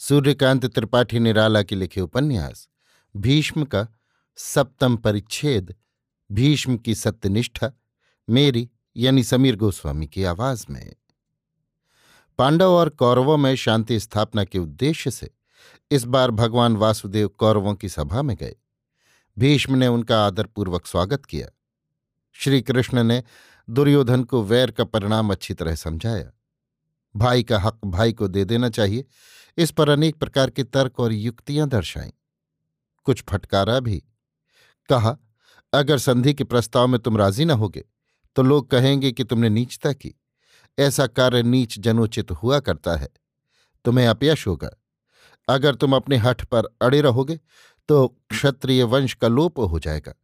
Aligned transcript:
सूर्यकांत 0.00 0.66
त्रिपाठी 0.66 1.18
निराला 1.18 1.62
के 1.62 1.76
लिखे 1.76 2.00
उपन्यास, 2.00 2.68
भीष्म 3.16 3.64
का 3.64 3.88
सप्तम 4.36 4.96
परिच्छेद, 4.96 5.74
भीष्म 6.32 6.76
की 6.76 6.94
सत्यनिष्ठा, 6.94 7.72
मेरी 8.30 8.70
यानी 8.96 9.24
समीर 9.24 9.56
गोस्वामी 9.56 10.06
की 10.06 10.24
आवाज़ 10.24 10.66
में। 10.70 10.96
पांडव 12.38 12.70
और 12.70 12.88
कौरवों 12.88 13.36
में 13.36 13.56
शांति 13.56 14.00
स्थापना 14.00 14.44
के 14.44 14.58
उद्देश्य 14.58 15.10
से 15.10 15.30
इस 15.90 16.04
बार 16.04 16.30
भगवान 16.30 16.76
वासुदेव 16.76 17.28
कौरवों 17.28 17.74
की 17.74 17.88
सभा 17.88 18.22
में 18.22 18.36
गए। 18.36 18.56
भीष्म 19.38 19.76
ने 19.76 19.86
उनका 19.86 20.26
आदरपूर्वक 20.26 20.86
स्वागत 20.86 21.24
किया। 21.24 21.48
श्री 22.32 22.62
कृष्ण 22.62 23.02
ने 23.02 23.22
दुर्योधन 23.70 24.24
को 24.24 24.42
वैर 24.42 24.70
का 24.70 24.84
परिणाम 24.84 25.30
अच्छी 25.30 25.54
तरह 25.54 25.74
समझाया। 25.74 26.32
भाई 27.16 27.42
का 27.42 27.60
हक 27.60 27.80
भाई 27.84 28.12
को 28.12 28.28
दे 28.28 28.44
देना 28.44 28.68
चाहिए। 28.68 29.04
इस 29.60 29.70
पर 29.70 29.88
अनेक 29.88 30.16
प्रकार 30.16 30.50
के 30.50 30.64
तर्क 30.64 31.00
और 31.00 31.12
युक्तियाँ 31.12 31.68
दर्शाई। 31.68 32.12
कुछ 33.04 33.22
फटकारा 33.22 33.80
भी। 33.80 34.02
कहा, 34.88 35.16
अगर 35.72 35.98
संधि 35.98 36.34
के 36.34 36.44
प्रस्ताव 36.44 36.86
में 36.86 37.00
तुम 37.00 37.16
राज़ी 37.16 37.44
न 37.44 37.50
होगे 37.50 37.84
तो 38.36 38.42
लोग 38.42 38.70
कहेंगे 38.70 39.12
कि 39.12 39.24
तुमने 39.24 39.48
नीचता 39.48 39.92
की। 39.92 40.14
ऐसा 40.78 41.06
कार्य 41.06 41.42
नीच 41.42 41.78
जनोचित 41.78 42.30
हुआ 42.30 42.60
करता 42.60 42.96
है। 42.96 43.08
तुम्हें 43.84 44.06
अपयश 44.06 44.46
होगा। 44.46 44.70
अगर 45.48 45.74
तुम 45.74 45.96
अपने 45.96 46.16
हठ 46.16 46.44
पर 46.44 46.64
अड़े 46.82 47.00
रहोगे 47.00 47.40
तो 47.88 48.06
क्षत्रिय 48.30 48.82
वंश 48.82 49.14
का 49.14 49.28
लोप 49.28 49.58
हो 49.58 49.78
जाएगा। 49.78 50.14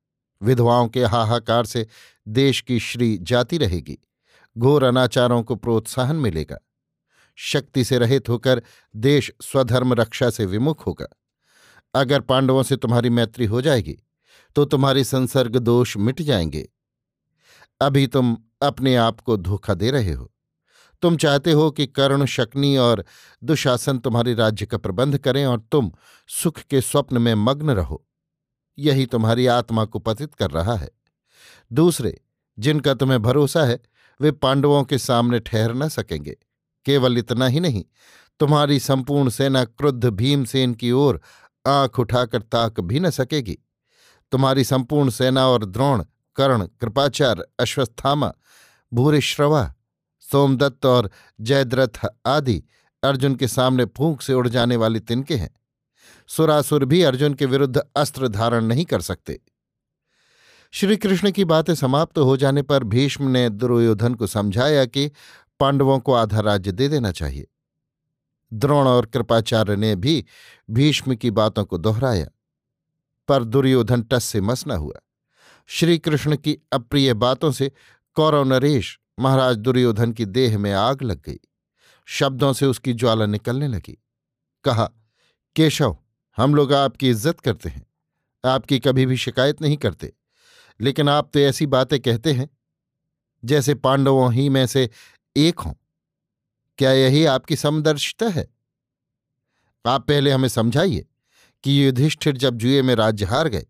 विधवाओं 0.42 0.88
के 0.88 1.04
हाहाकार 1.04 1.66
से 1.66 1.86
देश 2.28 2.60
की 2.60 2.80
श्री 2.80 3.18
जाती 3.22 3.58
रहेगी। 3.58 3.98
घोर 4.58 4.84
अनाचारों 4.84 5.42
को 5.42 5.56
प्रोत्साहन 5.56 6.16
मिलेगा। 6.16 6.58
शक्ति 7.36 7.84
से 7.84 7.98
रहित 7.98 8.28
होकर 8.28 8.62
देश 8.96 9.30
स्वधर्म 9.42 9.92
रक्षा 9.92 10.30
से 10.30 10.46
विमुख 10.46 10.86
होगा। 10.86 11.06
अगर 11.94 12.20
पांडवों 12.20 12.62
से 12.62 12.76
तुम्हारी 12.76 13.10
मैत्री 13.10 13.46
हो 13.46 13.60
जाएगी 13.60 13.98
तो 14.56 14.64
तुम्हारे 14.64 15.04
संसर्ग 15.04 15.56
दोष 15.56 15.96
मिट 15.96 16.22
जाएँगे। 16.22 16.68
अभी 17.80 18.06
तुम 18.06 18.36
अपने 18.62 18.96
आप 18.96 19.20
को 19.20 19.36
धोखा 19.36 19.74
दे 19.74 19.90
रहे 19.90 20.12
हो। 20.12 20.32
तुम 21.02 21.16
चाहते 21.16 21.52
हो 21.52 21.70
कि 21.70 21.86
कर्ण, 21.86 22.24
शक्नि 22.26 22.76
और 22.76 23.04
दुशासन 23.44 23.98
तुम्हारे 23.98 24.34
राज्य 24.34 24.66
का 24.66 24.78
प्रबंध 24.78 25.18
करें 25.18 25.46
और 25.46 25.60
तुम 25.60 25.92
सुख 26.28 26.58
के 26.60 26.80
स्वप्न 26.80 27.18
में 27.18 27.34
मग्न 27.34 27.70
रहो। 27.70 28.06
यही 28.78 29.06
तुम्हारी 29.06 29.46
आत्मा 29.46 29.84
को 29.84 29.98
पतित 29.98 30.34
कर 30.34 30.50
रहा 30.50 30.74
है। 30.74 30.90
दूसरे, 31.72 32.20
जिनका 32.58 32.94
तुम्हें 32.94 33.22
भरोसा 33.22 33.64
है, 33.64 33.82
वे 34.20 34.30
पांडवों 34.30 34.84
के 34.84 34.98
सामने 34.98 35.40
ठहर 35.40 35.74
न 35.74 35.88
सकेंगे। 35.88 36.36
केवल 36.86 37.18
इतना 37.18 37.46
ही 37.46 37.60
नहीं, 37.60 37.84
तुम्हारी 38.40 38.78
संपूर्ण 38.80 39.28
सेना 39.28 39.64
क्रुद्ध 39.64 40.04
भीमसेन 40.04 40.74
की 40.74 40.92
ओर 40.92 41.20
आँख 41.66 41.98
उठाकर 41.98 42.42
ताक 42.42 42.80
भी 42.80 43.00
न 43.00 43.10
सकेगी। 43.10 43.58
तुम्हारी 44.32 44.64
संपूर्ण 44.64 45.10
सेना 45.10 45.46
और 45.46 45.64
द्रोण, 45.64 46.04
कर्ण, 46.36 46.66
कृपाचार्य, 46.80 47.44
अश्वस्थामा 47.60 48.32
भूरिश्रवा 48.92 49.72
सोमदत्त 50.22 50.86
और 50.86 51.10
जयद्रथ 51.40 52.06
आदि 52.26 52.62
अर्जुन 53.02 53.34
के 53.34 53.48
सामने 53.48 53.84
फूंक 53.84 54.22
से 54.22 54.34
उड़ 54.34 54.48
जाने 54.48 54.76
वाले 54.76 55.00
तिनके 55.00 55.36
हैं। 55.36 55.50
सुरासुर 56.28 56.84
भी 56.84 57.02
अर्जुन 57.02 57.34
के 57.34 57.46
विरुद्ध 57.46 57.80
अस्त्र 57.96 58.28
धारण 58.28 58.64
नहीं 58.64 58.84
कर 58.84 59.00
सकते। 59.00 59.40
श्रीकृष्ण 60.72 61.30
की 61.30 61.44
बातें 61.44 61.74
समाप्त 61.74 62.18
हो 62.18 62.36
जाने 62.36 62.62
पर 62.62 62.84
भीष्म 62.84 63.28
ने 63.28 63.48
दुर्योधन 63.50 64.14
को 64.14 64.26
समझाया 64.26 64.84
कि 64.84 65.10
पांडवों 65.60 65.98
को 65.98 66.12
आधा 66.14 66.40
राज्य 66.40 66.72
दे 66.72 66.88
देना 66.88 67.10
चाहिए। 67.12 67.46
द्रोण 68.52 68.86
और 68.86 69.06
कृपाचार्य 69.06 69.76
ने 69.76 69.94
भी 69.96 70.24
भीष्म 70.68 71.14
की 71.14 71.30
बातों 71.32 71.64
को 71.64 71.78
दोहराया, 71.78 72.26
पर 73.28 73.44
दुर्योधन 73.44 74.02
टस 74.02 74.24
से 74.24 74.40
मस 74.40 74.66
न 74.66 74.70
हुआ। 74.72 75.00
श्री 75.68 75.98
कृष्ण 75.98 76.36
की 76.36 76.56
अप्रिय 76.72 77.12
बातों 77.14 77.50
से 77.52 77.70
कौरव 78.16 78.44
नरेश 78.44 78.98
महाराज 79.18 79.56
दुर्योधन 79.56 80.12
की 80.12 80.24
देह 80.26 80.58
में 80.58 80.72
आग 80.72 81.02
लग 81.02 81.22
गई। 81.22 81.38
शब्दों 82.08 82.52
से 82.52 82.66
उसकी 82.66 82.92
ज्वाला 82.94 83.26
निकलने 83.26 83.68
लगी। 83.68 83.96
कहा, 84.64 84.84
केशव, 85.56 85.96
हम 86.38 86.54
लोग 86.54 86.72
आपकी 86.74 87.10
इज़्ज़त 87.10 87.40
करते 87.40 87.68
हैं। 87.68 87.84
आपकी 88.44 88.78
कभी 88.78 89.06
भी 89.06 89.16
शिकायत 89.16 89.62
नहीं 89.62 89.76
करते, 89.76 90.12
लेकिन 90.80 91.08
आप 91.08 91.30
तो 91.32 91.40
ऐसी 91.40 91.66
बातें 91.66 91.98
कहते 92.00 92.32
हैं, 92.32 92.48
जैसे 93.42 93.74
पांडवों 93.76 94.32
ही 94.32 94.48
में 94.48 94.66
से 94.66 94.88
एक 95.36 95.60
हों। 95.60 95.72
क्या 96.78 96.92
यही 96.92 97.24
आपकी 97.24 97.56
समदर्शिता 97.56 98.28
है? 98.28 98.48
आप 99.86 100.06
पहले 100.08 100.30
हमें 100.30 100.48
समझाइए 100.48 101.06
कि 101.64 101.86
युधिष्ठिर 101.86 102.36
जब 102.36 102.56
जुए 102.56 102.82
में 102.82 102.94
राज्य 102.94 103.24
हार 103.24 103.48
गए, 103.48 103.66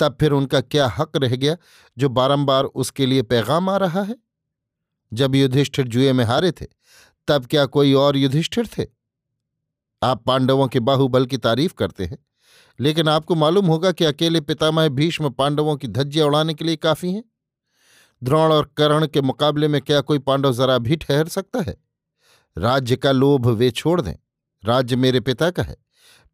तब 0.00 0.16
फिर 0.20 0.32
उनका 0.32 0.60
क्या 0.60 0.86
हक 0.88 1.16
रह 1.16 1.36
गया 1.36 1.56
जो 1.98 2.08
बारंबार 2.08 2.64
उसके 2.64 3.06
लिए 3.06 3.22
पैगाम 3.22 3.68
आ 3.68 3.76
रहा 3.76 4.02
है? 4.02 4.16
जब 5.12 5.34
युधिष्ठिर 5.34 5.88
जुए 5.88 6.12
में 6.12 6.24
हारे 6.24 6.52
थे, 6.52 6.66
तब 7.28 7.46
क्या 7.46 7.66
कोई 7.66 7.92
और 7.92 8.16
युधिष्ठिर 8.16 8.66
थे? 8.66 8.86
आप 10.02 10.24
पांडवों 10.24 10.68
के 10.68 10.80
बाहुबल 10.80 11.26
की 11.26 11.36
तारीफ़ 11.36 11.74
करते 11.74 12.04
हैं, 12.04 12.18
लेकिन 12.80 13.08
आपको 13.08 13.34
मालूम 13.34 13.66
होगा 13.66 13.92
कि 13.92 14.04
अकेले 14.04 14.40
पितामह 14.40 14.88
भीष्म 14.88 15.30
पांडवों 15.30 15.76
की 15.76 15.88
धज्जियाँ 15.88 16.26
उड़ाने 16.26 16.54
के 16.54 16.64
लिए 16.64 16.76
काफ़ी 16.76 17.12
हैं। 17.12 17.24
द्रोण 18.22 18.52
और 18.52 18.72
करण 18.76 19.06
के 19.06 19.20
मुकाबले 19.20 19.68
में 19.68 19.80
क्या 19.80 20.00
कोई 20.00 20.18
पांडव 20.18 20.52
जरा 20.52 20.78
भी 20.78 20.96
ठहर 20.96 21.28
सकता 21.28 21.60
है? 21.60 21.76
राज्य 22.58 22.96
का 22.96 23.12
लोभ 23.12 23.46
वे 23.46 23.70
छोड़ 23.70 24.00
दें। 24.00 24.14
राज्य 24.64 24.96
मेरे 24.96 25.20
पिता 25.20 25.50
का 25.50 25.62
है। 25.62 25.76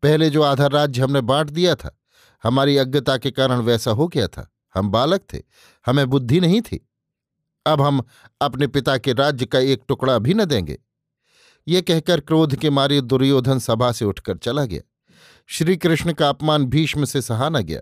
पहले 0.03 0.31
जो 0.31 0.43
आधा 0.43 0.67
राज्य 0.67 1.03
हमने 1.03 1.21
बांट 1.21 1.51
दिया 1.51 1.75
था, 1.75 1.99
हमारी 2.43 2.77
अज्ञता 2.77 3.17
के 3.17 3.31
कारण 3.31 3.59
वैसा 3.59 3.91
हो 3.91 4.09
गया 4.09 4.27
था। 4.27 4.55
हम 4.75 4.89
बालक 4.89 5.21
थे, 5.33 5.43
हमें 5.87 6.11
बुद्धि 6.11 6.41
नहीं 6.41 6.61
थी। 6.61 6.89
अब 7.67 7.81
हम 7.81 8.05
अपने 8.41 8.67
पिता 8.67 8.99
के 8.99 9.13
राज्य 9.13 9.47
का 9.47 9.59
एक 9.59 9.83
टुकड़ा 9.89 10.19
भी 10.19 10.35
न 10.35 10.45
देंगे। 10.45 10.79
ये 11.69 11.83
कहकर 11.83 12.21
क्रोध 12.21 12.57
के 12.57 12.71
मारे 12.71 13.01
दुर्योधन 13.01 13.59
सभा 13.59 13.93
से 13.93 14.05
उठकर 14.05 14.37
चला 14.37 14.65
गया। 14.65 14.83
श्री 15.47 15.77
कृष्ण 15.77 16.13
का 16.13 16.29
अपमान 16.29 16.65
भीष्म 16.65 17.05
से 17.05 17.23
सहा 17.23 17.49
न 17.49 17.61
गया। 17.61 17.81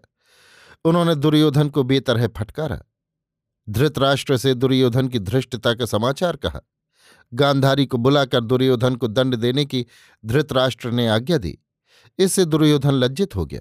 उन्होंने 0.84 1.14
दुर्योधन 1.14 1.68
को 1.68 1.82
बेतरह 1.82 2.26
फटकारा। 2.26 2.82
धृतराष्ट्र 3.68 4.36
से 4.36 4.54
दुर्योधन 4.54 5.08
की 5.08 5.18
धृष्टता 5.18 5.74
का 5.74 5.86
समाचार 5.86 6.36
कहा। 6.36 6.60
गांधारी 7.32 7.86
को 7.86 7.98
बुलाकर 7.98 8.40
दुर्योधन 8.40 8.94
को 8.94 9.08
दंड 9.08 9.36
देने 9.36 9.64
की 9.64 9.84
धृतराष्ट्र 10.24 10.90
ने 10.90 11.06
आज्ञा 11.08 11.38
दी। 11.38 11.58
इससे 12.18 12.44
दुर्योधन 12.44 12.94
लज्जित 12.94 13.36
हो 13.36 13.44
गया। 13.46 13.60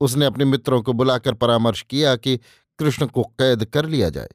उसने 0.00 0.26
अपने 0.26 0.44
मित्रों 0.44 0.82
को 0.82 0.92
बुलाकर 0.92 1.34
परामर्श 1.34 1.82
किया 1.82 2.16
कि 2.16 2.36
कृष्ण 2.78 3.06
को 3.06 3.22
कैद 3.22 3.64
कर 3.64 3.86
लिया 3.86 4.08
जाए। 4.10 4.28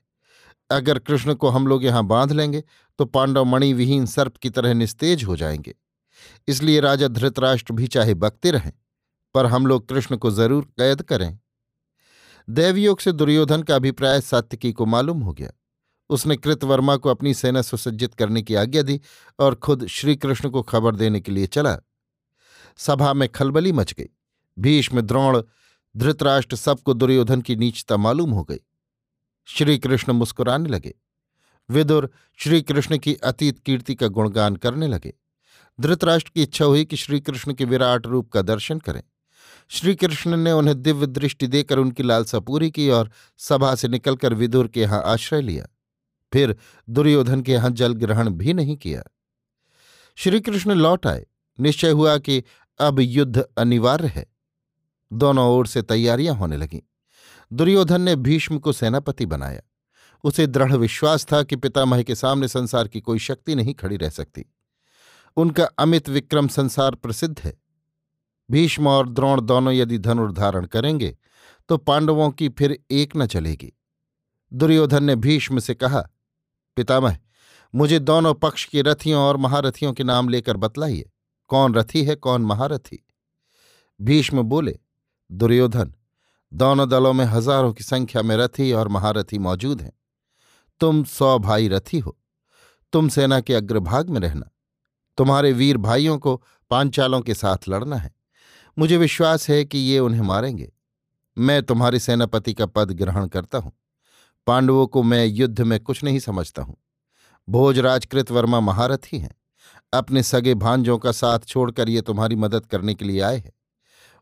अगर 0.69 0.99
कृष्ण 0.99 1.33
को 1.33 1.49
हम 1.49 1.67
लोग 1.67 1.85
यहाँ 1.85 2.05
बाँध 2.05 2.31
लेंगे 2.31 2.63
तो 2.99 3.05
पांडव 3.05 3.45
मणिविहीन 3.45 4.05
सर्प 4.05 4.37
की 4.37 4.49
तरह 4.49 4.73
निस्तेज 4.73 5.23
हो 5.23 5.35
जाएँगे। 5.35 5.75
इसलिए 6.47 6.79
राजा 6.79 7.07
धृतराष्ट्र 7.07 7.73
भी 7.73 7.87
चाहे 7.87 8.13
बकते 8.13 8.51
रहें, 8.51 8.71
पर 9.35 9.45
हम 9.45 9.67
लोग 9.67 9.87
कृष्ण 9.89 10.17
को 10.17 10.31
ज़रूर 10.31 10.63
कैद 10.77 11.01
करें। 11.01 11.37
दैवयोग 12.49 12.99
से 12.99 13.11
दुर्योधन 13.11 13.63
का 13.63 13.75
अभिप्राय 13.75 14.21
सात्विकी 14.21 14.71
को 14.71 14.85
मालूम 14.85 15.21
हो 15.21 15.33
गया। 15.33 15.51
उसने 16.09 16.35
कृतवर्मा 16.35 16.97
को 16.97 17.09
अपनी 17.09 17.33
सेना 17.33 17.61
सुसज्जित 17.61 18.13
करने 18.13 18.41
की 18.41 18.55
आज्ञा 18.55 18.81
दी 18.81 19.01
और 19.39 19.55
खुद 19.55 19.87
श्रीकृष्ण 19.87 20.49
को 20.49 20.61
खबर 20.61 20.95
देने 20.95 21.19
के 21.19 21.31
लिए 21.31 21.47
चला। 21.47 21.79
सभा 22.77 23.13
में 23.13 23.29
खलबली 23.29 23.71
मच 23.71 23.93
गई। 23.93 24.09
भीष्म, 24.59 25.01
द्रोण, 25.01 25.43
धृतराष्ट्र 25.97 26.55
सबको 26.55 26.93
दुर्योधन 26.93 27.41
की 27.41 27.55
नीचता 27.55 27.97
मालूम 27.97 28.31
हो 28.31 28.43
गई। 28.43 28.59
श्रीकृष्ण 29.45 30.13
मुस्कुराने 30.13 30.69
लगे। 30.69 30.95
विदुर 31.69 32.11
श्रीकृष्ण 32.37 32.97
की 32.97 33.15
अतीत 33.15 33.59
कीर्ति 33.59 33.95
का 33.95 34.07
गुणगान 34.07 34.55
करने 34.55 34.87
लगे। 34.87 35.13
धृतराष्ट्र 35.79 36.31
की 36.35 36.43
इच्छा 36.43 36.65
हुई 36.65 36.85
कि 36.85 36.95
श्रीकृष्ण 36.95 37.53
के 37.53 37.65
विराट 37.65 38.07
रूप 38.07 38.31
का 38.31 38.41
दर्शन 38.41 38.79
करें। 38.79 39.03
श्री 39.73 39.95
कृष्ण 39.95 40.37
ने 40.37 40.51
उन्हें 40.51 40.81
दिव्य 40.81 41.07
दृष्टि 41.07 41.47
देकर 41.47 41.77
उनकी 41.77 42.03
लालसा 42.03 42.39
पूरी 42.39 42.71
की 42.71 42.89
और 42.89 43.11
सभा 43.37 43.75
से 43.75 43.87
निकलकर 43.87 44.33
विदुर 44.33 44.67
के 44.67 44.81
यहाँ 44.81 45.03
आश्रय 45.05 45.41
लिया। 45.41 45.65
फिर 46.33 46.55
दुर्योधन 46.89 47.41
के 47.41 47.51
यहाँ 47.51 47.71
जल 47.71 47.93
ग्रहण 47.93 48.29
भी 48.29 48.53
नहीं 48.53 48.77
किया। 48.77 49.03
श्रीकृष्ण 50.15 50.73
लौट 50.73 51.07
आए। 51.07 51.25
निश्चय 51.59 51.89
हुआ 51.89 52.17
कि 52.17 52.43
अब 52.79 52.99
युद्ध 52.99 53.45
अनिवार्य 53.57 54.07
है। 54.07 54.25
दोनों 55.13 55.47
ओर 55.47 55.67
से 55.67 55.81
तैयारियाँ 55.81 56.35
होने 56.35 56.57
लगीं। 56.57 56.81
दुर्योधन 57.53 58.01
ने 58.01 58.15
भीष्म 58.15 58.59
को 58.59 58.71
सेनापति 58.71 59.25
बनाया। 59.25 59.61
उसे 60.23 60.47
दृढ़ 60.47 60.73
विश्वास 60.73 61.25
था 61.33 61.43
कि 61.43 61.55
पितामह 61.55 62.03
के 62.03 62.15
सामने 62.15 62.47
संसार 62.47 62.87
की 62.87 63.01
कोई 63.01 63.19
शक्ति 63.19 63.55
नहीं 63.55 63.73
खड़ी 63.73 63.97
रह 63.97 64.09
सकती। 64.09 64.45
उनका 65.37 65.63
अमित 65.63 66.09
विक्रम 66.09 66.47
संसार 66.47 66.95
प्रसिद्ध 66.95 67.39
है। 67.39 67.62
भीष्म 68.53 68.87
और 68.87 69.09
द्रोण 69.09 69.41
दोनों 69.43 69.73
यदि 69.73 69.97
धनुर्धारण 69.99 70.65
करेंगे 70.67 71.15
तो 71.69 71.77
पांडवों 71.79 72.29
की 72.31 72.49
फिर 72.49 72.77
एक 72.91 73.15
न 73.17 73.25
चलेगी। 73.27 73.71
दुर्योधन 74.51 75.03
ने 75.03 75.15
भीष्म 75.17 75.59
से 75.59 75.73
कहा, 75.75 76.01
पितामह, 76.77 77.17
मुझे 77.73 77.99
दोनों 78.01 78.33
पक्ष 78.35 78.65
के 78.65 78.81
रथियों 78.81 79.21
और 79.21 79.37
महारथियों 79.37 79.93
के 79.93 80.03
नाम 80.03 80.29
लेकर 80.29 80.57
बतलाइए, 80.57 81.09
कौन 81.49 81.73
रथी 81.75 82.03
है, 82.03 82.15
कौन 82.17 82.41
महारथी? 82.43 83.03
भीष्म 83.99 84.41
बोले, 84.43 84.77
दुर्योधन, 85.29 85.93
दोनों 86.51 86.87
दलों 86.89 87.13
में 87.13 87.25
हज़ारों 87.25 87.73
की 87.73 87.83
संख्या 87.83 88.21
में 88.21 88.35
रथी 88.37 88.71
और 88.71 88.87
महारथी 88.89 89.37
मौजूद 89.39 89.81
हैं। 89.81 89.93
तुम 90.81 91.03
सौ 91.05 91.37
भाई 91.39 91.67
रथी 91.69 91.99
हो, 91.99 92.17
तुम 92.93 93.09
सेना 93.09 93.39
के 93.39 93.53
अग्रभाग 93.55 94.09
में 94.09 94.19
रहना, 94.19 94.49
तुम्हारे 95.17 95.51
वीर 95.53 95.77
भाइयों 95.79 96.17
को 96.17 96.35
पांचालों 96.71 97.21
के 97.21 97.33
साथ 97.35 97.69
लड़ना 97.69 97.95
है। 97.97 98.11
मुझे 98.77 98.97
विश्वास 98.97 99.49
है 99.49 99.65
कि 99.65 99.77
ये 99.77 99.99
उन्हें 99.99 100.21
मारेंगे। 100.21 100.73
मैं 101.37 101.63
तुम्हारे 101.63 101.99
सेनापति 101.99 102.53
का 102.53 102.65
पद 102.65 102.91
ग्रहण 102.91 103.27
करता 103.27 103.57
हूँ। 103.57 103.71
पांडवों 104.47 104.87
को 104.87 105.03
मैं 105.03 105.25
युद्ध 105.25 105.61
में 105.61 105.79
कुछ 105.79 106.03
नहीं 106.03 106.19
समझता 106.19 106.61
हूँ। 106.61 106.77
भोजराजकृत 107.49 108.31
वर्मा 108.31 108.59
महारथी 108.59 109.19
हैं 109.19 109.35
अपने 109.93 110.23
सगे 110.23 110.53
भांजों 110.53 110.97
का 110.97 111.11
साथ 111.11 111.39
छोड़कर 111.39 111.89
ये 111.89 112.01
तुम्हारी 112.01 112.35
मदद 112.35 112.65
करने 112.65 112.93
के 112.93 113.05
लिए 113.05 113.21
आए 113.21 113.37
हैं। 113.37 113.53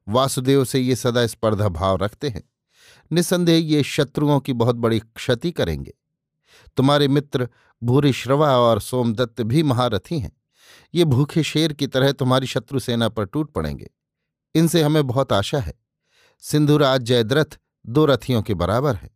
वासुदेव 0.08 0.66
से 0.66 0.80
ये 0.80 0.96
सदा 0.96 1.28
स्पर्धा 1.28 1.70
भाव 1.70 1.96
रखते 1.96 2.30
हैं। 2.30 2.44
निसंदेह 3.12 3.60
ये 3.60 3.84
शत्रुओं 3.84 4.40
की 4.40 4.54
बहुत 4.54 4.76
बड़ी 4.76 5.00
क्षति 5.00 5.52
करेंगे। 5.52 5.94
तुम्हारे 6.78 7.08
मित्र 7.08 7.50
भूरी 7.84 8.14
श्रवा 8.14 8.58
और 8.58 8.80
सोमदत्त 8.80 9.42
भी 9.42 9.64
महारथी 9.64 10.20
हैं। 10.20 10.32
ये 10.96 11.06
भूखे 11.06 11.44
शेर 11.44 11.74
की 11.74 11.88
तरह 11.88 12.12
तुम्हारी 12.12 12.48
शत्रु 12.48 12.80
सेना 12.80 13.10
पर 13.10 13.26
टूट 13.26 13.52
पड़ेंगे। 13.52 13.90
इनसे 14.56 14.82
हमें 14.82 15.08
बहुत 15.08 15.34
आशा 15.34 15.60
है। 15.60 15.74
सिंधुराज 16.40 17.02
जयद्रथ 17.02 17.60
दो 17.86 18.06
रथियों 18.06 18.42
के 18.42 18.54
बराबर 18.54 18.96
है। 18.96 19.10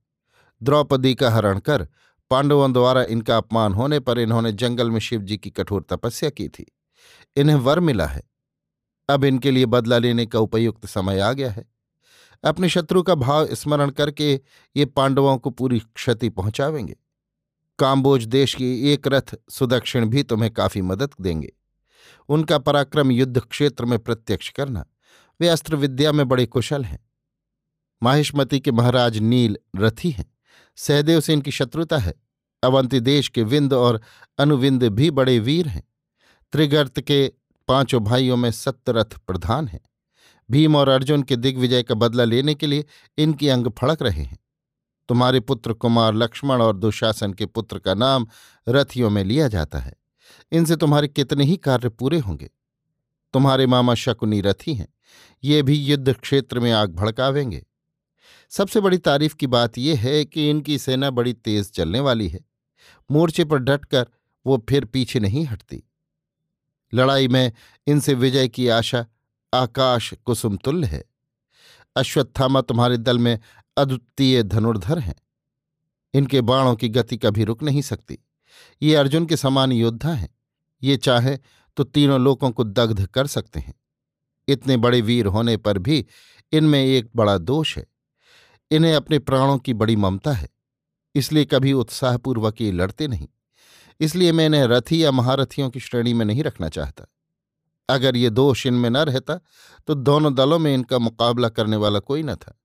द्रौपदी 0.63 1.15
का 1.15 1.31
हरण 1.31 1.59
कर 1.59 1.87
पांडवों 2.29 2.73
द्वारा 2.73 3.03
इनका 3.03 3.37
अपमान 3.37 3.73
होने 3.73 3.99
पर 3.99 4.19
इन्होंने 4.19 4.51
जंगल 4.51 4.91
में 4.91 4.99
शिवजी 4.99 5.37
की 5.37 5.49
कठोर 5.49 5.85
तपस्या 5.89 6.29
की 6.29 6.47
थी। 6.47 6.65
इन्हें 7.35 7.55
वर 7.55 7.79
मिला 7.79 8.05
है। 8.05 8.23
अब 9.09 9.23
इनके 9.23 9.51
लिए 9.51 9.65
बदला 9.65 9.97
लेने 9.97 10.25
का 10.25 10.39
उपयुक्त 10.39 10.85
समय 10.85 11.19
आ 11.19 11.33
गया 11.33 11.51
है। 11.51 11.65
अपने 12.43 12.69
शत्रु 12.69 13.03
का 13.03 13.15
भाव 13.15 13.47
स्मरण 13.47 13.89
करके 13.89 14.41
ये 14.77 14.85
पांडवों 14.85 15.37
को 15.37 15.49
पूरी 15.49 15.79
क्षति 15.79 16.29
पहुंचावेंगे। 16.29 16.95
काम्बोज 17.79 18.25
देश 18.25 18.55
की 18.55 18.91
एक 18.91 19.07
रथ 19.07 19.35
सुदक्षिण 19.49 20.05
भी 20.05 20.23
तुम्हें 20.23 20.53
काफ़ी 20.53 20.81
मदद 20.81 21.09
देंगे। 21.21 21.53
उनका 22.29 22.57
पराक्रम 22.57 23.11
युद्ध 23.11 23.39
क्षेत्र 23.39 23.85
में 23.85 23.99
प्रत्यक्ष 23.99 24.49
करना। 24.49 24.85
वे 25.41 25.47
अस्त्र 25.47 25.75
विद्या 25.75 26.11
में 26.11 26.27
बड़े 26.27 26.45
कुशल 26.45 26.83
हैं। 26.83 27.09
माहिष्मति 28.03 28.59
के 28.59 28.71
महाराज 28.71 29.17
नील 29.17 29.57
रथी 29.75 30.11
हैं। 30.11 30.33
सहदेव 30.75 31.19
से 31.19 31.33
इनकी 31.33 31.51
शत्रुता 31.51 31.97
है। 31.97 32.13
अवंती 32.63 32.99
देश 32.99 33.27
के 33.27 33.43
विंद 33.43 33.73
और 33.73 34.01
अनुविंद 34.37 34.83
भी 34.83 35.11
बड़े 35.11 35.39
वीर 35.39 35.67
हैं। 35.67 35.83
त्रिगर्त 36.51 37.01
के 37.01 37.33
पाँचों 37.67 38.03
भाइयों 38.03 38.37
में 38.37 38.51
सत्यरथ 38.51 39.17
प्रधान 39.27 39.67
हैं। 39.67 39.81
भीम 40.51 40.75
और 40.75 40.89
अर्जुन 40.89 41.23
के 41.23 41.35
दिग्विजय 41.35 41.83
का 41.83 41.95
बदला 41.95 42.23
लेने 42.23 42.55
के 42.55 42.67
लिए 42.67 42.85
इनकी 43.17 43.49
अंग 43.49 43.67
फड़क 43.67 44.01
रहे 44.01 44.23
हैं। 44.23 44.39
तुम्हारे 45.09 45.39
पुत्र 45.39 45.73
कुमार 45.73 46.13
लक्ष्मण 46.13 46.61
और 46.61 46.77
दुशासन 46.77 47.33
के 47.33 47.45
पुत्र 47.45 47.79
का 47.79 47.93
नाम 47.93 48.27
रथियों 48.69 49.09
में 49.09 49.23
लिया 49.23 49.47
जाता 49.47 49.79
है। 49.79 49.93
इनसे 50.51 50.75
तुम्हारे 50.75 51.07
कितने 51.07 51.43
ही 51.43 51.57
कार्य 51.57 51.89
पूरे 51.89 52.19
होंगे। 52.19 52.49
तुम्हारे 53.33 53.67
मामा 53.67 53.93
शकुनी 53.93 54.41
रथी 54.41 54.73
हैं। 54.73 54.94
ये 55.43 55.63
भी 55.63 55.73
युद्ध 55.73 56.13
क्षेत्र 56.13 56.59
में 56.59 56.71
आग 56.71 56.93
भड़कावेंगे। 56.95 57.65
सबसे 58.49 58.81
बड़ी 58.81 58.97
तारीफ़ 58.97 59.35
की 59.35 59.47
बात 59.47 59.77
यह 59.77 59.99
है 59.99 60.25
कि 60.25 60.49
इनकी 60.49 60.77
सेना 60.77 61.09
बड़ी 61.09 61.33
तेज 61.33 61.71
चलने 61.71 61.99
वाली 61.99 62.27
है। 62.27 62.39
मोर्चे 63.11 63.45
पर 63.45 63.57
डटकर 63.57 64.07
वो 64.45 64.65
फिर 64.69 64.85
पीछे 64.85 65.19
नहीं 65.19 65.45
हटती। 65.45 65.83
लड़ाई 66.93 67.27
में 67.27 67.51
इनसे 67.87 68.13
विजय 68.13 68.47
की 68.47 68.67
आशा 68.67 69.05
आकाश 69.53 70.13
कुसुम 70.25 70.57
तुल्य 70.57 70.87
है। 70.87 71.03
अश्वत्थामा 71.95 72.61
तुम्हारे 72.61 72.97
दल 72.97 73.19
में 73.19 73.39
अद्वितीय 73.77 74.43
धनुर्धर 74.43 74.99
हैं। 74.99 75.15
इनके 76.13 76.41
बाणों 76.41 76.75
की 76.75 76.89
गति 76.89 77.17
कभी 77.17 77.43
रुक 77.43 77.63
नहीं 77.63 77.81
सकती। 77.81 78.19
ये 78.81 78.95
अर्जुन 78.95 79.25
के 79.25 79.37
समान 79.37 79.71
योद्धा 79.71 80.13
हैं। 80.13 80.35
ये 80.83 80.97
चाहे 80.97 81.37
तो 81.77 81.83
तीनों 81.83 82.21
लोगों 82.21 82.51
को 82.51 82.63
दग्ध 82.63 83.05
कर 83.05 83.27
सकते 83.27 83.59
हैं। 83.59 83.73
इतने 84.47 84.77
बड़े 84.77 85.01
वीर 85.01 85.25
होने 85.27 85.55
पर 85.57 85.77
भी 85.79 86.05
इनमें 86.51 86.83
एक 86.83 87.09
बड़ा 87.15 87.37
दोष 87.37 87.77
है। 87.77 87.85
इन्हें 88.71 88.93
अपने 88.95 89.19
प्राणों 89.19 89.57
की 89.57 89.73
बड़ी 89.75 89.95
ममता 89.97 90.31
है, 90.33 90.49
इसलिए 91.15 91.45
कभी 91.45 91.73
उत्साहपूर्वक 91.73 92.61
ये 92.61 92.71
लड़ते 92.71 93.07
नहीं। 93.07 93.27
इसलिए 93.99 94.31
मैं 94.31 94.45
इन्हें 94.45 94.65
रथी 94.67 95.03
या 95.03 95.11
महारथियों 95.13 95.69
की 95.69 95.79
श्रेणी 95.79 96.13
में 96.13 96.25
नहीं 96.25 96.43
रखना 96.43 96.69
चाहता। 96.69 97.05
अगर 97.89 98.15
ये 98.17 98.29
दोष 98.31 98.65
इनमें 98.67 98.89
न 98.89 98.97
रहता 98.99 99.39
तो 99.87 99.93
दोनों 99.95 100.33
दलों 100.35 100.59
में 100.59 100.73
इनका 100.73 100.99
मुकाबला 100.99 101.49
करने 101.49 101.77
वाला 101.77 101.99
कोई 102.01 102.23
न 102.23 102.35
था। 102.35 102.57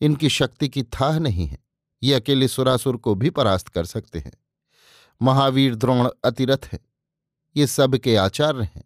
इनकी 0.00 0.28
शक्ति 0.30 0.68
की 0.68 0.82
थाह 0.82 1.18
नहीं 1.18 1.46
है, 1.46 1.58
ये 2.02 2.14
अकेले 2.14 2.48
सुरासुर 2.48 2.96
को 2.96 3.14
भी 3.14 3.30
परास्त 3.32 3.68
कर 3.68 3.84
सकते 3.86 4.18
हैं। 4.18 4.32
महावीर 5.20 5.74
द्रोण 5.74 6.08
अतिरथ 6.24 6.68
है, 6.72 6.78
ये 7.56 7.66
सबके 7.66 8.16
आचार्य 8.16 8.64
हैं। 8.64 8.84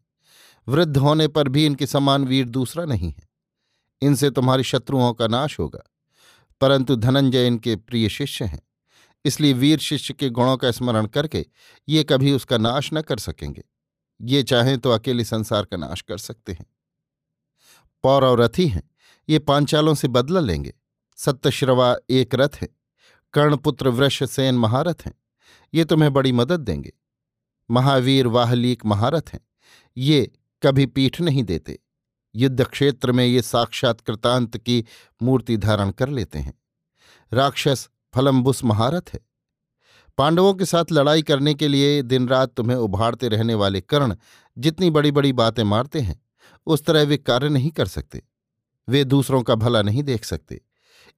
वृद्ध 0.69 0.97
होने 0.97 1.29
पर 1.29 1.49
भी 1.49 1.67
इनके 1.67 1.87
समान 1.87 2.25
वीर 2.25 2.49
दूसरा 2.49 2.85
नहीं 2.85 3.11
है। 3.11 3.29
इनसे 4.03 4.31
तुम्हारे 4.31 4.63
शत्रुओं 4.63 5.15
का 5.15 5.27
नाश 5.27 5.59
होगा। 5.59 5.81
परंतु 6.61 6.97
धनंजय 6.97 7.47
इनके 7.47 7.77
प्रिय 7.77 8.09
शिष्य 8.09 8.45
हैं। 8.45 8.63
इसलिए 9.25 9.53
वीर 9.53 9.79
शिष्य 9.79 10.15
के 10.15 10.31
गुणों 10.31 10.57
का 10.57 10.71
स्मरण 10.71 11.07
करके 11.07 11.47
ये 11.89 12.05
कभी 12.05 12.33
उसका 12.33 12.59
नाश 12.59 12.91
न 12.93 13.03
कर 13.03 13.19
सकेंगे। 13.19 13.65
ये 14.23 14.43
चाहें 14.43 14.79
तो 14.79 14.91
अकेले 14.91 15.25
संसार 15.25 15.65
का 15.65 15.77
नाश 15.77 16.03
कर 16.03 16.19
सकते 16.19 16.53
हैं। 16.53 16.67
पौरव 18.03 18.35
रथी 18.35 18.67
हैं। 18.69 18.91
ये 19.29 19.39
पांचालों 19.39 19.95
से 19.95 20.09
बदला 20.09 20.41
लेंगे। 20.41 20.75
सत्यश्रवा 21.17 21.97
एक 22.11 22.35
रथ 22.35 22.49
है। 22.55 22.69
कर्णपुत्र 23.33 23.89
वृषसेन 23.89 24.55
महारथ 24.55 24.95
हैं। 25.07 25.15
ये 25.75 25.85
तुम्हें 25.85 26.13
बड़ी 26.13 26.33
मदद 26.33 26.61
देंगे। 26.61 26.93
महावीर 27.71 28.27
वाहलीक 28.27 28.87
महारथ 28.87 29.23
हैं। 29.33 29.41
ये 29.97 30.33
कभी 30.62 30.87
पीठ 30.87 31.21
नहीं 31.21 31.45
देते। 31.45 31.79
युद्ध 32.35 32.65
क्षेत्र 32.65 33.12
में 33.12 33.27
ये 33.27 33.43
साक्षात 33.43 34.00
कृतांत 34.00 34.59
की 34.59 34.85
मूर्ति 35.23 35.57
धारण 35.57 35.91
कर 35.91 36.09
लेते 36.09 36.38
हैं। 36.38 36.55
राक्षस 37.33 37.88
फलम्बुस 38.15 38.65
महारथ 38.65 39.03
है। 39.12 39.21
पांडवों 40.19 40.55
के 40.55 40.65
साथ 40.65 40.85
लड़ाई 40.93 41.23
करने 41.23 41.55
के 41.55 41.69
लिए 41.69 42.03
दिन 42.03 42.29
रात 42.29 42.55
तुम्हें 42.55 42.77
उभारते 42.77 43.29
रहने 43.29 43.55
वाले 43.55 43.81
कर्ण 43.81 44.17
जितनी 44.59 44.91
बड़ी 44.91 45.11
बड़ी 45.11 45.33
बातें 45.33 45.65
मारते 45.65 46.00
हैं, 46.00 46.23
उस 46.67 46.85
तरह 46.85 47.03
वे 47.03 47.17
कार्य 47.17 47.49
नहीं 47.49 47.71
कर 47.71 47.87
सकते। 47.87 48.23
वे 48.88 49.05
दूसरों 49.05 49.43
का 49.43 49.55
भला 49.55 49.83
नहीं 49.83 50.03
देख 50.03 50.25
सकते। 50.25 50.61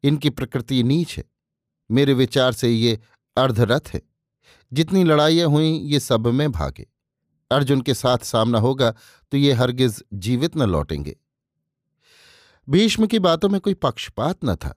इनकी 0.02 0.30
प्रकृति 0.30 0.82
नीच 0.82 1.18
है। 1.18 1.24
मेरे 1.90 2.12
विचार 2.12 2.52
से 2.52 2.68
ये 2.68 3.00
अर्धरथ 3.36 3.80
है। 3.88 4.02
जितनी 4.72 5.04
लड़ाइयाँ 5.04 5.48
हुई, 5.48 5.78
ये 5.78 6.00
सब 6.00 6.26
में 6.26 6.52
भागे। 6.52 6.89
अर्जुन 7.50 7.80
के 7.80 7.94
साथ 7.94 8.24
सामना 8.24 8.58
होगा 8.58 8.90
तो 9.32 9.36
ये 9.36 9.52
हरगिज 9.52 10.02
जीवित 10.14 10.56
न 10.56 10.68
लौटेंगे। 10.68 11.16
भीष्म 12.68 13.06
की 13.06 13.18
बातों 13.20 13.48
में 13.48 13.60
कोई 13.60 13.74
पक्षपात 13.76 14.44
न 14.44 14.54
था। 14.56 14.74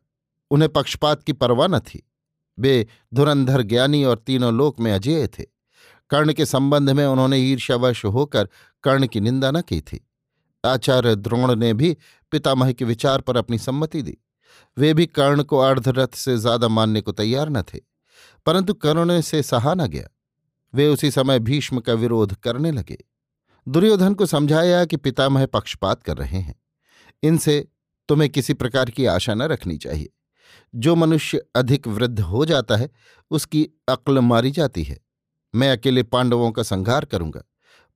उन्हें 0.51 0.71
पक्षपात 0.71 1.23
की 1.23 1.33
परवाह 1.33 1.67
न 1.67 1.79
थी। 1.81 2.03
वे 2.57 2.87
धुरंधर 3.13 3.61
ज्ञानी 3.63 4.03
और 4.03 4.17
तीनों 4.17 4.53
लोक 4.53 4.79
में 4.79 4.91
अजेय 4.91 5.27
थे। 5.29 5.43
कर्ण 6.11 6.33
के 6.33 6.45
संबंध 6.45 6.89
में 6.89 7.05
उन्होंने 7.05 7.37
ईर्ष्यावश 7.41 8.03
होकर 8.07 8.49
कर्ण 8.83 9.07
की 9.07 9.19
निंदा 9.19 9.51
न 9.51 9.61
की 9.61 9.79
थी। 9.81 9.99
आचार्य 10.63 11.15
द्रोण 11.15 11.55
ने 11.55 11.73
भी 11.73 11.95
पितामह 12.31 12.71
के 12.71 12.85
विचार 12.85 13.21
पर 13.21 13.37
अपनी 13.37 13.57
सम्मति 13.59 14.01
दी। 14.01 14.17
वे 14.77 14.93
भी 14.93 15.05
कर्ण 15.07 15.43
को 15.43 15.57
अर्धरथ 15.59 16.15
से 16.15 16.37
ज़्यादा 16.37 16.67
मानने 16.67 17.01
को 17.01 17.11
तैयार 17.11 17.49
न 17.49 17.61
थे, 17.63 17.79
परंतु 18.45 18.73
कर्ण 18.75 19.19
से 19.21 19.41
सहा 19.43 19.73
न 19.73 19.87
गया। 19.87 20.07
वे 20.73 20.87
उसी 20.87 21.11
समय 21.11 21.39
भीष्म 21.39 21.79
का 21.79 21.93
विरोध 21.93 22.35
करने 22.35 22.71
लगे। 22.71 22.97
दुर्योधन 23.67 24.13
को 24.13 24.25
समझाया 24.25 24.83
कि 24.85 24.97
पितामह 24.97 25.45
पक्षपात 25.45 26.03
कर 26.03 26.17
रहे 26.17 26.39
हैं। 26.39 26.55
इनसे 27.23 27.67
तुम्हें 28.09 28.29
किसी 28.29 28.53
प्रकार 28.53 28.89
की 28.89 29.05
आशा 29.05 29.33
न 29.33 29.41
रखनी 29.41 29.77
चाहिए। 29.77 30.09
जो 30.75 30.95
मनुष्य 30.95 31.41
अधिक 31.55 31.87
वृद्ध 31.87 32.19
हो 32.19 32.45
जाता 32.45 32.75
है, 32.75 32.89
उसकी 33.31 33.67
अक्ल 33.89 34.19
मारी 34.19 34.51
जाती 34.51 34.83
है। 34.83 34.99
मैं 35.53 35.71
अकेले 35.71 36.03
पांडवों 36.03 36.51
का 36.51 36.63
संहार 36.63 37.05
करूँगा, 37.05 37.43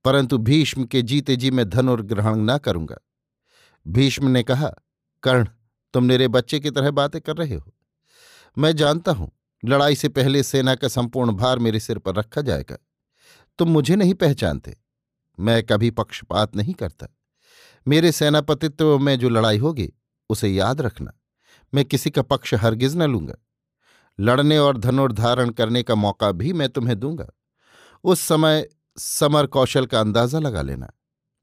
परंतु 0.04 0.38
भीष्म 0.38 0.84
के 0.84 1.02
जीते 1.02 1.36
जी 1.36 1.50
मैं 1.50 1.68
धनुर्ग्रहण 1.68 2.36
न 2.40 2.58
करूँगा। 2.58 2.96
भीष्म 3.86 4.28
ने 4.28 4.42
कहा, 4.42 4.72
कर्ण, 5.22 5.46
तुम 5.94 6.04
मेरे 6.04 6.28
बच्चे 6.28 6.60
की 6.60 6.70
तरह 6.70 6.90
बातें 6.90 7.20
कर 7.20 7.36
रहे 7.36 7.54
हो। 7.54 7.72
मैं 8.58 8.74
जानता 8.76 9.12
हूँ 9.12 9.30
लड़ाई 9.62 9.94
से 9.94 10.08
पहले 10.08 10.42
सेना 10.42 10.74
का 10.74 10.88
संपूर्ण 10.88 11.32
भार 11.32 11.58
मेरे 11.58 11.80
सिर 11.80 11.98
पर 11.98 12.14
रखा 12.14 12.40
जाएगा। 12.40 12.76
तुम 13.58 13.68
मुझे 13.68 13.96
नहीं 13.96 14.14
पहचानते। 14.14 14.76
मैं 15.38 15.62
कभी 15.62 15.90
पक्षपात 15.90 16.56
नहीं 16.56 16.74
करता। 16.74 17.06
मेरे 17.86 18.12
सेनापतित्व 18.12 18.98
में 18.98 19.18
जो 19.18 19.28
लड़ाई 19.28 19.58
होगी, 19.58 19.92
उसे 20.30 20.48
याद 20.48 20.80
रखना। 20.80 21.12
मैं 21.72 21.84
किसी 21.84 22.10
का 22.10 22.22
पक्ष 22.22 22.54
हरगिज 22.54 22.96
न 22.96 23.02
लूँगा। 23.02 23.34
लड़ने 24.18 24.58
और 24.58 24.78
धनुर्धारण 24.78 25.50
करने 25.50 25.82
का 25.82 25.94
मौका 25.94 26.30
भी 26.32 26.52
मैं 26.52 26.68
तुम्हें 26.68 26.98
दूँगा। 27.00 27.28
उस 28.04 28.20
समय 28.20 28.68
समर 28.98 29.46
कौशल 29.46 29.86
का 29.86 30.00
अंदाज़ा 30.00 30.38
लगा 30.38 30.62
लेना। 30.62 30.90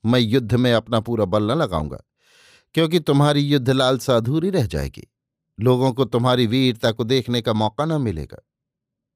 मैं 0.04 0.20
युद्ध 0.20 0.56
में 0.56 0.74
अपना 0.74 1.00
पूरा 1.00 1.26
बल 1.26 1.44
न 1.44 1.58
लगाऊँगा, 1.58 1.98
क्योंकि 2.76 3.00
तुम्हारी 3.00 3.42
युद्ध 3.42 3.70
लालसा 3.70 4.16
अधूरी 4.18 4.50
रह 4.50 4.66
जाएगी। 4.66 5.08
लोगों 5.60 5.92
को 5.94 6.06
तुम्हारी 6.06 6.48
वीरता 6.48 6.92
को 6.92 7.04
देखने 7.04 7.42
का 7.42 7.54
मौका 7.54 7.86
न 7.86 8.02
मिलेगा। 8.02 8.38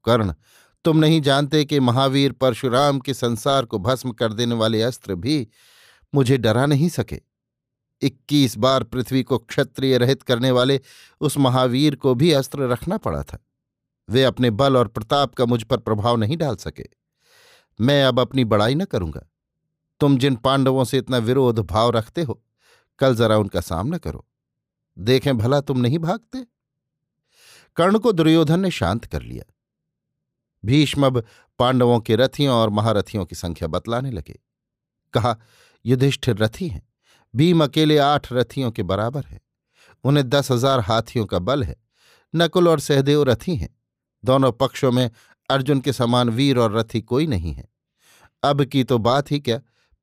कर्ण, 0.05 0.33
तुम 0.85 0.97
नहीं 0.97 1.21
जानते 1.21 1.65
कि 1.65 1.79
महावीर 1.79 2.31
परशुराम 2.31 2.99
के 2.99 3.13
संसार 3.13 3.65
को 3.65 3.79
भस्म 3.79 4.11
कर 4.11 4.33
देने 4.33 4.55
वाले 4.55 4.81
अस्त्र 4.81 5.15
भी 5.15 5.47
मुझे 6.15 6.37
डरा 6.37 6.65
नहीं 6.65 6.89
सके। 6.89 7.21
इक्कीस 8.01 8.57
बार 8.57 8.83
पृथ्वी 8.83 9.23
को 9.23 9.37
क्षत्रिय 9.37 9.97
रहित 9.97 10.23
करने 10.23 10.51
वाले 10.51 10.79
उस 11.21 11.37
महावीर 11.37 11.95
को 11.95 12.15
भी 12.15 12.31
अस्त्र 12.31 12.67
रखना 12.67 12.97
पड़ा 12.97 13.23
था। 13.23 13.39
वे 14.09 14.23
अपने 14.23 14.49
बल 14.49 14.77
और 14.77 14.87
प्रताप 14.87 15.35
का 15.35 15.45
मुझ 15.45 15.63
पर 15.63 15.77
प्रभाव 15.77 16.17
नहीं 16.17 16.37
डाल 16.37 16.55
सके। 16.55 16.85
मैं 17.79 18.03
अब 18.03 18.19
अपनी 18.19 18.45
बड़ाई 18.45 18.75
न 18.75 18.85
करूँगा। 18.85 19.27
तुम 19.99 20.17
जिन 20.17 20.35
पांडवों 20.35 20.83
से 20.83 20.97
इतना 20.97 21.17
विरोध 21.17 21.59
भाव 21.59 21.89
रखते 21.89 22.23
हो, 22.23 22.43
कल 22.99 23.15
जरा 23.15 23.37
उनका 23.37 23.61
सामना 23.61 23.97
करो। 23.97 24.25
देखें, 24.99 25.37
भला 25.37 25.61
तुम 25.61 25.79
नहीं 25.79 25.99
भागते? 25.99 26.45
कर्ण 27.75 27.97
को 27.99 28.11
दुर्योधन 28.11 28.59
ने 28.59 28.71
शांत 28.71 29.05
कर 29.05 29.21
लिया। 29.21 29.53
भीष्म 30.65 31.05
अब 31.05 31.23
पांडवों 31.59 31.99
के 31.99 32.15
रथियों 32.15 32.55
और 32.55 32.69
महारथियों 32.69 33.25
की 33.25 33.35
संख्या 33.35 33.67
बतलाने 33.67 34.11
लगे। 34.11 34.39
कहा, 35.13 35.37
युधिष्ठिर, 35.85 36.37
रथी 36.37 36.67
हैं। 36.67 36.89
भीम 37.35 37.63
अकेले 37.63 37.97
आठ 37.97 38.33
रथियों 38.33 38.71
के 38.71 38.83
बराबर 38.83 39.23
है। 39.25 39.41
उन्हें 40.03 40.29
दस 40.29 40.51
हज़ार 40.51 40.79
हाथियों 40.79 41.25
का 41.25 41.39
बल 41.39 41.63
है। 41.63 41.75
नकुल 42.35 42.67
और 42.67 42.79
सहदेव 42.79 43.23
रथी 43.23 43.55
हैं। 43.55 43.79
दोनों 44.25 44.51
पक्षों 44.51 44.91
में 44.91 45.11
अर्जुन 45.49 45.79
के 45.79 45.93
समान 45.93 46.29
वीर 46.29 46.57
और 46.57 46.73
रथी 46.73 47.01
कोई 47.01 47.27
नहीं 47.27 47.53
है। 47.53 47.69
अब 48.43 48.63
की 48.63 48.83
तो 48.83 48.97
बात 48.97 49.31
ही 49.31 49.39
क्या? 49.39 49.57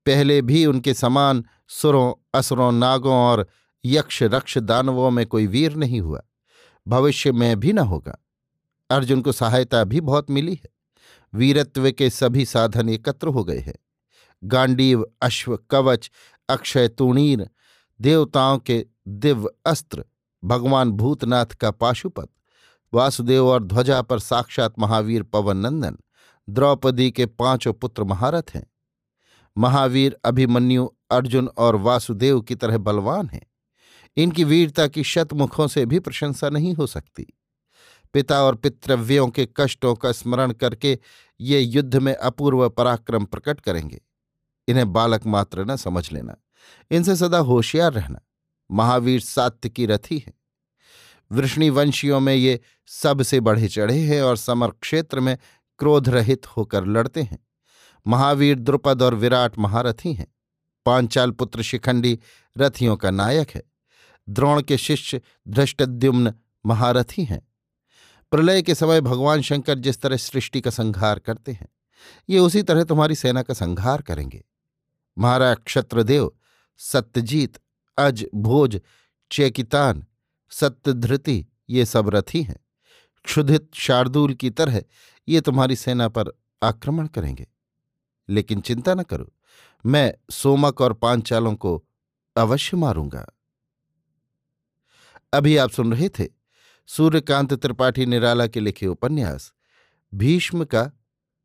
पहले 0.06 0.42
भी 0.42 0.66
उनके 0.66 0.94
समान 0.94 1.44
सुरों, 1.68 2.14
असुरों, 2.34 2.72
नागों 2.72 3.14
और 3.14 3.48
यक्ष 3.92 4.22
रक्ष 4.22 4.58
दानवों 4.58 5.10
में 5.10 5.26
कोई 5.26 5.46
वीर 5.46 5.74
नहीं 5.74 6.00
हुआ। 6.00 6.22
भविष्य 6.88 7.32
में 7.32 7.60
भी 7.60 7.72
न 7.72 7.78
होगा। 7.78 8.18
अर्जुन 8.90 9.20
को 9.20 9.32
सहायता 9.32 9.84
भी 9.84 10.00
बहुत 10.00 10.30
मिली 10.30 10.54
है। 10.54 10.70
वीरत्व 11.34 11.90
के 11.90 12.10
सभी 12.10 12.44
साधन 12.44 12.88
एकत्र 12.88 13.26
हो 13.26 13.44
गए 13.44 13.58
हैं। 13.58 13.74
गांडीव, 14.44 15.06
अश्व, 15.22 15.56
कवच, 15.56 16.10
अक्षय, 16.48 16.88
तूणीर, 16.88 17.50
देवताओं 18.00 18.58
के 18.58 18.86
दिव्य 19.08 19.48
अस्त्र, 19.66 20.04
भगवान 20.44 20.90
भूतनाथ 20.90 21.46
का 21.46 21.70
पाशुपत, 21.70 22.28
वासुदेव 22.94 23.46
और 23.46 23.64
ध्वजा 23.64 24.02
पर 24.02 24.18
साक्षात 24.18 24.74
महावीर 24.78 25.22
पवन 25.22 25.56
नंदन 25.56 25.98
द्रौपदी 26.48 27.10
के 27.10 27.26
पाँचों 27.26 27.72
पुत्र 27.72 28.04
महारथ 28.04 28.42
हैं। 28.54 28.66
महावीर 29.58 30.16
अभिमन्यु 30.24 30.88
अर्जुन 31.10 31.48
और 31.58 31.76
वासुदेव 31.76 32.40
की 32.40 32.54
तरह 32.54 32.78
बलवान 32.78 33.28
हैं। 33.28 33.46
इनकी 34.16 34.44
वीरता 34.44 34.87
की 34.87 35.04
शतमुखों 35.04 35.68
से 35.68 35.87
भी 35.87 35.99
प्रशंसा 35.99 36.49
नहीं 36.49 36.75
हो 36.75 36.87
सकती। 36.87 37.26
पिता 38.12 38.42
और 38.42 38.54
पितृव्यों 38.54 39.28
के 39.28 39.49
कष्टों 39.56 39.94
का 39.94 40.12
स्मरण 40.12 40.52
करके 40.52 40.99
ये 41.40 41.61
युद्ध 41.61 41.96
में 41.96 42.14
अपूर्व 42.14 42.68
पराक्रम 42.68 43.25
प्रकट 43.25 43.61
करेंगे। 43.61 44.00
इन्हें 44.68 44.92
बालक 44.92 45.26
मात्र 45.26 45.64
न 45.64 45.76
समझ 45.76 46.12
लेना। 46.12 46.37
इनसे 46.90 47.16
सदा 47.16 47.38
होशियार 47.38 47.92
रहना। 47.92 48.20
महावीर 48.70 49.20
सात्य 49.20 49.68
की 49.68 49.87
रथी 49.87 50.18
है। 50.18 50.35
वृष्णि 51.32 51.70
वंशियों 51.70 52.20
में 52.20 52.35
ये 52.35 52.61
सबसे 52.87 53.40
बढ़े 53.40 53.68
चढ़े 53.68 53.99
हैं 53.99 54.23
और 54.23 54.37
समर 54.37 54.70
क्षेत्र 54.70 55.20
में 55.20 55.38
क्रोध 55.78 56.08
रहित 56.08 56.46
होकर 56.46 56.87
लड़ते 56.87 57.23
हैं। 57.23 57.46
महावीर, 58.06 58.58
द्रुपद 58.58 59.02
और 59.02 59.14
विराट 59.14 59.58
महारथी 59.58 60.12
हैं। 60.12 60.35
पांचाल 60.87 61.30
पुत्र 61.30 61.62
शिखंडी 61.62 62.18
रथियों 62.58 62.96
का 62.96 63.11
नायक 63.11 63.50
है। 63.50 63.75
द्रोण 64.28 64.62
के 64.62 64.78
शिष्य 64.78 65.21
धृष्टद्युम्न 65.49 66.35
महारथी 66.66 67.25
हैं 67.25 67.49
प्रलय 68.30 68.62
के 68.62 68.75
समय 68.75 69.00
भगवान 69.00 69.40
शंकर 69.40 69.78
जिस 69.78 70.00
तरह 70.00 70.16
सृष्टि 70.16 70.61
का 70.61 70.71
संहार 70.71 71.18
करते 71.18 71.52
हैं, 71.52 71.68
ये 72.30 72.38
उसी 72.38 72.62
तरह 72.62 72.85
तुम्हारी 72.85 73.14
सेना 73.14 73.42
का 73.42 73.54
संहार 73.54 74.02
करेंगे। 74.02 74.45
महाराज 75.18 75.56
क्षत्रदेव, 75.56 76.33
सत्यजीत, 76.78 77.59
अज, 77.99 78.26
भोज, 78.35 78.80
चेकितान, 79.30 80.04
सत्यधृति, 80.50 81.47
ये 81.71 81.87
सब 81.87 82.09
रथी 82.09 82.42
हैं। 82.42 82.61
क्षुधित 83.25 83.71
शार्दूल 83.75 84.35
की 84.35 84.50
तरह 84.50 84.83
ये 85.28 85.40
तुम्हारी 85.40 85.76
सेना 85.76 86.09
पर 86.09 86.25
आक्रमण 86.62 87.06
करेंगे। 87.06 87.47
लेकिन 88.28 88.61
चिंता 88.61 88.95
न 88.95 89.02
करो, 89.02 89.33
मैं 89.87 90.14
सोमक 90.30 90.80
और 90.80 90.92
पांचालों 90.92 91.54
को 91.54 91.85
अवश्य 92.37 92.76
मारूँगा। 92.76 93.26
अभी 95.36 95.56
आप 95.56 95.70
सुन 95.70 95.92
रहे 95.92 96.08
थे 96.08 96.28
सूर्यकांत 96.86 97.54
त्रिपाठी 97.54 98.06
निराला 98.06 98.46
के 98.46 98.60
लिखे 98.60 98.86
उपन्यास, 98.86 99.52
भीष्म 100.14 100.64
का 100.64 100.90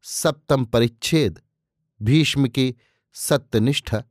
सप्तम 0.04 0.66
परिच्छेद, 0.66 1.40
भीष्म 2.02 2.48
की 2.48 2.76
सत्यनिष्ठा, 3.14 4.04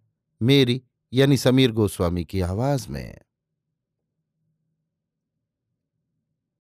मेरी 0.42 0.82
यानी 1.12 1.36
समीर 1.36 1.72
गोस्वामी 1.72 2.24
की 2.24 2.40
आवाज़ 2.40 2.88
में। 2.88 3.18